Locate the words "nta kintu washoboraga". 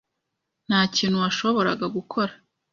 0.67-1.85